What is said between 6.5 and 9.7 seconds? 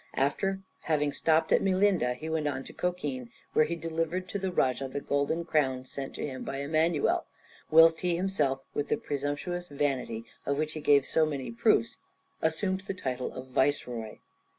Emmanuel, whilst he himself, with the presumptuous